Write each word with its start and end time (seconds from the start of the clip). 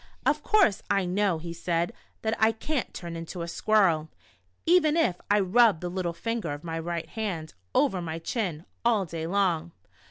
"Of 0.25 0.41
course 0.41 0.81
I 0.89 1.05
know." 1.05 1.37
he 1.37 1.53
said, 1.53 1.93
"that 2.23 2.35
I 2.39 2.53
can't 2.53 2.91
turn 2.91 3.15
into 3.15 3.43
a 3.43 3.47
squirrel, 3.47 4.09
even 4.65 4.97
if 4.97 5.21
I 5.29 5.39
rubbed 5.39 5.81
the 5.81 5.89
little 5.89 6.11
finger 6.11 6.53
of 6.53 6.63
my 6.63 6.79
right 6.79 7.07
hand 7.09 7.53
o\ 7.75 7.87
er 7.93 8.01
my 8.01 8.17
chin, 8.17 8.65
all 8.83 9.05
day 9.05 9.27
long." 9.27 9.73